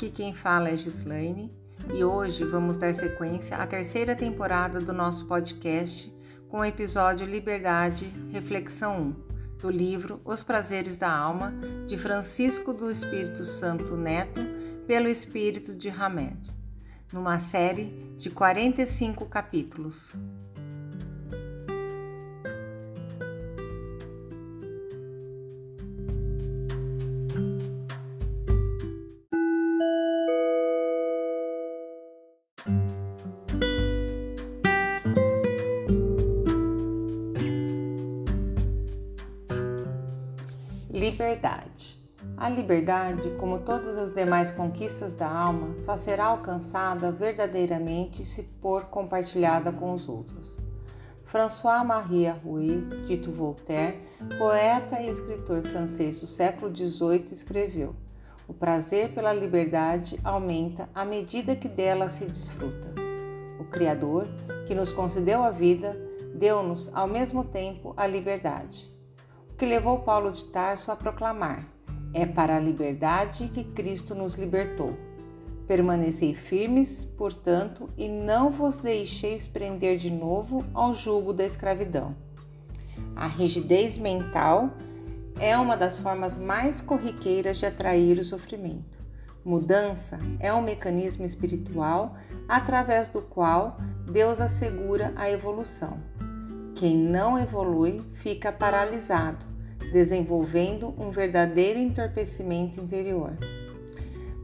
[0.00, 1.52] Aqui quem fala é Gislaine
[1.92, 6.10] e hoje vamos dar sequência à terceira temporada do nosso podcast
[6.48, 9.14] com o episódio Liberdade, Reflexão
[9.58, 11.52] 1, do livro Os Prazeres da Alma,
[11.86, 14.40] de Francisco do Espírito Santo Neto,
[14.86, 16.50] pelo Espírito de Hamed,
[17.12, 20.16] numa série de 45 capítulos.
[41.10, 41.98] Liberdade.
[42.36, 48.84] A liberdade, como todas as demais conquistas da alma, só será alcançada verdadeiramente se for
[48.84, 50.60] compartilhada com os outros.
[51.24, 53.98] François-Marie Arouet, dito Voltaire,
[54.38, 57.92] poeta e escritor francês do século XVIII, escreveu:
[58.46, 62.94] O prazer pela liberdade aumenta à medida que dela se desfruta.
[63.58, 64.28] O Criador,
[64.64, 66.00] que nos concedeu a vida,
[66.36, 68.89] deu-nos ao mesmo tempo a liberdade
[69.60, 71.62] que levou Paulo de Tarso a proclamar:
[72.14, 74.96] É para a liberdade que Cristo nos libertou.
[75.66, 82.16] Permanecei firmes, portanto, e não vos deixeis prender de novo ao jugo da escravidão.
[83.14, 84.70] A rigidez mental
[85.38, 88.98] é uma das formas mais corriqueiras de atrair o sofrimento.
[89.44, 92.16] Mudança é um mecanismo espiritual
[92.48, 93.76] através do qual
[94.10, 96.00] Deus assegura a evolução.
[96.80, 99.44] Quem não evolui fica paralisado,
[99.92, 103.36] desenvolvendo um verdadeiro entorpecimento interior.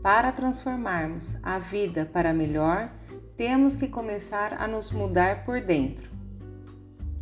[0.00, 2.88] Para transformarmos a vida para melhor,
[3.36, 6.08] temos que começar a nos mudar por dentro.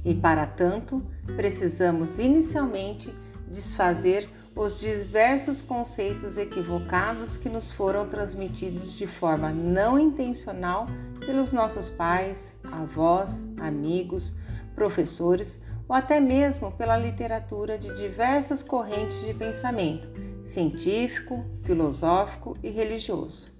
[0.04, 1.02] E para tanto,
[1.36, 3.10] precisamos inicialmente
[3.50, 10.86] desfazer os diversos conceitos equivocados que nos foram transmitidos de forma não intencional
[11.24, 14.34] pelos nossos pais, avós, amigos,
[14.78, 20.08] professores ou até mesmo pela literatura de diversas correntes de pensamento
[20.44, 23.50] científico, filosófico e religioso.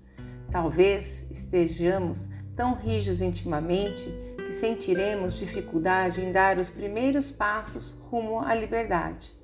[0.49, 8.55] Talvez estejamos tão rijos intimamente que sentiremos dificuldade em dar os primeiros passos rumo à
[8.55, 9.35] liberdade.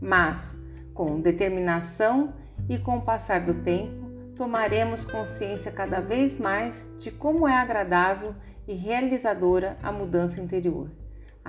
[0.00, 0.56] Mas,
[0.94, 2.34] com determinação
[2.68, 8.34] e com o passar do tempo, tomaremos consciência cada vez mais de como é agradável
[8.66, 10.90] e realizadora a mudança interior.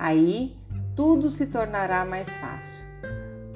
[0.02, 0.56] Aí
[0.96, 2.86] tudo se tornará mais fácil.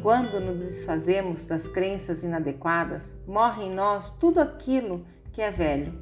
[0.03, 5.99] Quando nos desfazemos das crenças inadequadas, morre em nós tudo aquilo que é velho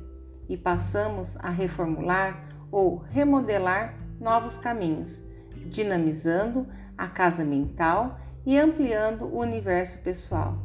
[0.48, 5.22] e passamos a reformular ou remodelar novos caminhos,
[5.66, 6.66] dinamizando
[6.98, 10.58] a casa mental e ampliando o universo pessoal.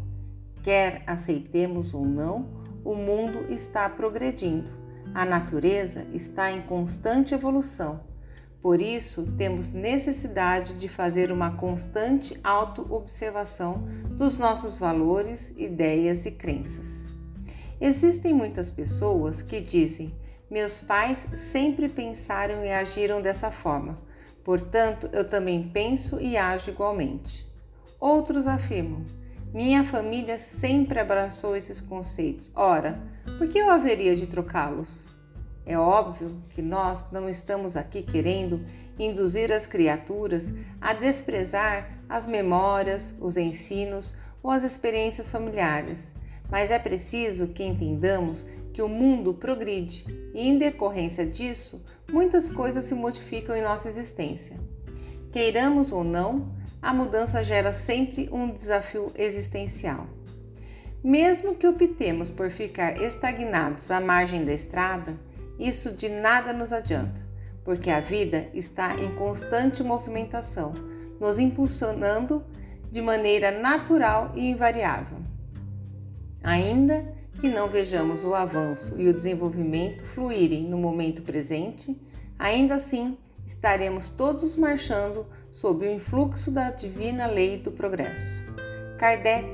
[0.64, 2.50] Quer aceitemos ou não,
[2.84, 4.72] o mundo está progredindo,
[5.14, 8.07] a natureza está em constante evolução
[8.68, 17.06] por isso, temos necessidade de fazer uma constante autoobservação dos nossos valores, ideias e crenças.
[17.80, 20.14] Existem muitas pessoas que dizem:
[20.52, 23.98] meus pais sempre pensaram e agiram dessa forma,
[24.44, 27.50] portanto eu também penso e ajo igualmente.
[27.98, 29.06] Outros afirmam:
[29.54, 33.02] minha família sempre abraçou esses conceitos, ora,
[33.38, 35.08] por que eu haveria de trocá-los?
[35.68, 38.64] É óbvio que nós não estamos aqui querendo
[38.98, 46.14] induzir as criaturas a desprezar as memórias, os ensinos ou as experiências familiares,
[46.50, 52.86] mas é preciso que entendamos que o mundo progride e, em decorrência disso, muitas coisas
[52.86, 54.56] se modificam em nossa existência.
[55.34, 56.50] Queiramos ou não,
[56.82, 60.08] a mudança gera sempre um desafio existencial.
[61.04, 65.18] Mesmo que optemos por ficar estagnados à margem da estrada,
[65.60, 67.22] isso de nada nos adianta,
[67.64, 70.74] porque a vida está em constante movimentação,
[71.20, 72.44] nos impulsionando
[72.92, 75.18] de maneira natural e invariável.
[76.44, 82.00] Ainda que não vejamos o avanço e o desenvolvimento fluírem no momento presente,
[82.38, 88.44] ainda assim estaremos todos marchando sob o influxo da divina lei do progresso.
[88.98, 89.48] Kardec,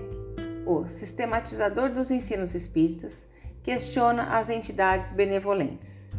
[0.65, 3.27] o sistematizador dos ensinos espíritas,
[3.63, 6.10] questiona as entidades benevolentes.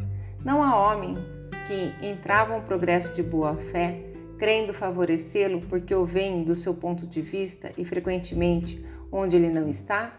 [0.43, 1.19] Não há homens
[1.67, 4.01] que entravam no progresso de boa fé,
[4.37, 9.69] crendo favorecê-lo porque o veem do seu ponto de vista e frequentemente onde ele não
[9.69, 10.11] está?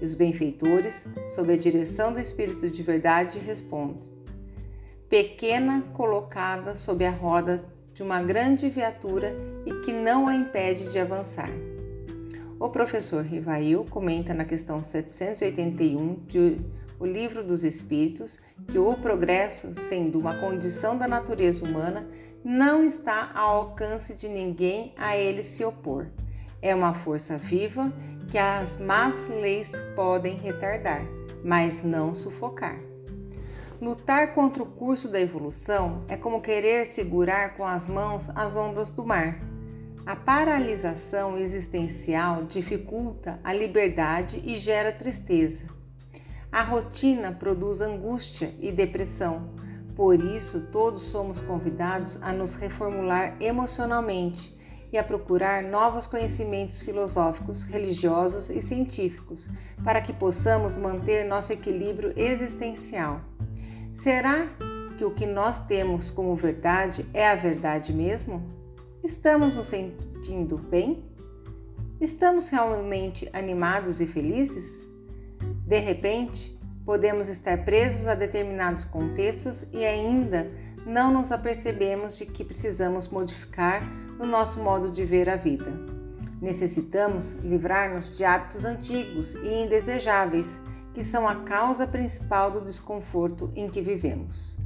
[0.00, 4.02] E os benfeitores, sob a direção do Espírito de Verdade, respondem:
[5.08, 9.34] Pequena colocada sob a roda de uma grande viatura
[9.66, 11.50] e que não a impede de avançar.
[12.60, 16.60] O professor Rivail comenta na questão 781 de
[16.98, 22.06] O Livro dos Espíritos que o progresso, sendo uma condição da natureza humana,
[22.44, 26.08] não está ao alcance de ninguém a ele se opor.
[26.60, 27.90] É uma força viva
[28.30, 31.02] que as más leis podem retardar,
[31.42, 32.78] mas não sufocar.
[33.80, 38.92] Lutar contra o curso da evolução é como querer segurar com as mãos as ondas
[38.92, 39.49] do mar.
[40.06, 45.66] A paralisação existencial dificulta a liberdade e gera tristeza.
[46.50, 49.50] A rotina produz angústia e depressão.
[49.94, 54.58] Por isso, todos somos convidados a nos reformular emocionalmente
[54.90, 59.48] e a procurar novos conhecimentos filosóficos, religiosos e científicos,
[59.84, 63.20] para que possamos manter nosso equilíbrio existencial.
[63.92, 64.48] Será
[64.96, 68.59] que o que nós temos como verdade é a verdade mesmo?
[69.02, 71.02] Estamos nos sentindo bem?
[71.98, 74.86] Estamos realmente animados e felizes?
[75.66, 80.50] De repente, podemos estar presos a determinados contextos e ainda
[80.84, 83.82] não nos apercebemos de que precisamos modificar
[84.18, 85.72] o nosso modo de ver a vida.
[86.38, 90.60] Necessitamos livrar-nos de hábitos antigos e indesejáveis
[90.92, 94.58] que são a causa principal do desconforto em que vivemos.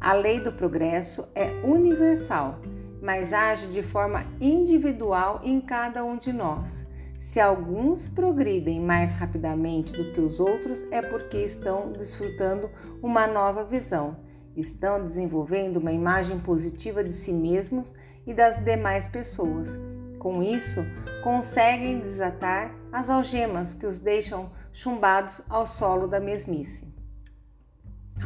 [0.00, 2.58] A lei do progresso é universal
[3.00, 6.86] mas age de forma individual em cada um de nós.
[7.18, 12.70] Se alguns progridem mais rapidamente do que os outros, é porque estão desfrutando
[13.02, 14.16] uma nova visão,
[14.56, 17.94] estão desenvolvendo uma imagem positiva de si mesmos
[18.26, 19.76] e das demais pessoas.
[20.18, 20.84] Com isso,
[21.22, 26.86] conseguem desatar as algemas que os deixam chumbados ao solo da mesmice.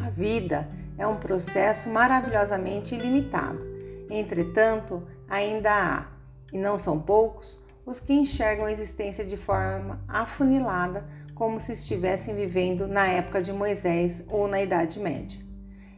[0.04, 3.69] A vida é um processo maravilhosamente ilimitado
[4.10, 6.06] Entretanto, ainda há,
[6.52, 12.34] e não são poucos, os que enxergam a existência de forma afunilada, como se estivessem
[12.34, 15.40] vivendo na época de Moisés ou na Idade Média.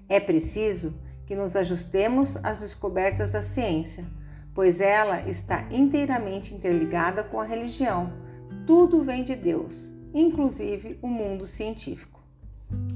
[0.09, 0.94] É preciso
[1.26, 4.05] que nos ajustemos às descobertas da ciência,
[4.55, 8.12] pois ela está inteiramente interligada com a religião.
[8.67, 12.23] Tudo vem de Deus, inclusive o mundo científico.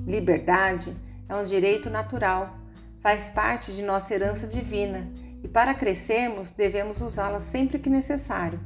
[0.06, 0.94] Liberdade
[1.28, 2.56] é um direito natural
[3.06, 5.08] faz parte de nossa herança divina
[5.40, 8.58] e para crescermos devemos usá-la sempre que necessário.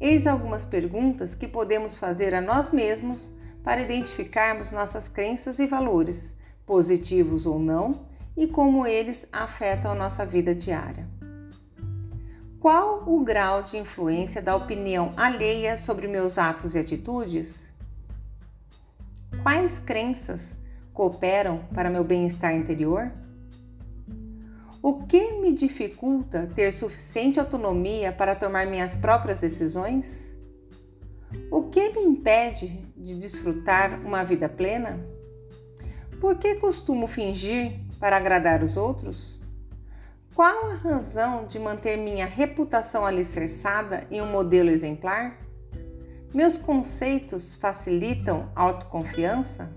[0.00, 6.32] Eis algumas perguntas que podemos fazer a nós mesmos para identificarmos nossas crenças e valores,
[6.64, 8.06] positivos ou não,
[8.36, 11.04] e como eles afetam a nossa vida diária.
[12.60, 17.72] Qual o grau de influência da opinião alheia sobre meus atos e atitudes?
[19.42, 20.56] Quais crenças
[20.94, 23.10] cooperam para meu bem-estar interior?
[24.84, 30.34] O que me dificulta ter suficiente autonomia para tomar minhas próprias decisões?
[31.52, 34.98] O que me impede de desfrutar uma vida plena?
[36.20, 39.40] Por que costumo fingir para agradar os outros?
[40.34, 45.38] Qual a razão de manter minha reputação alicerçada em um modelo exemplar?
[46.34, 49.72] Meus conceitos facilitam a autoconfiança?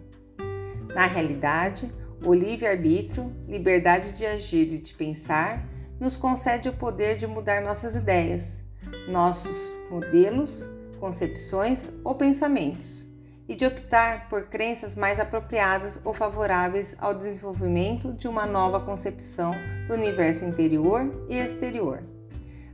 [0.96, 1.94] Na realidade,
[2.24, 5.68] o livre-arbítrio, liberdade de agir e de pensar,
[6.00, 8.62] nos concede o poder de mudar nossas ideias,
[9.08, 10.70] nossos modelos,
[11.00, 13.06] concepções ou pensamentos,
[13.48, 19.54] e de optar por crenças mais apropriadas ou favoráveis ao desenvolvimento de uma nova concepção
[19.88, 22.04] do universo interior e exterior.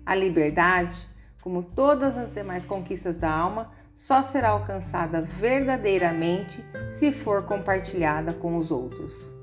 [0.05, 1.07] A liberdade,
[1.41, 8.57] como todas as demais conquistas da alma, só será alcançada verdadeiramente se for compartilhada com
[8.57, 9.40] os outros.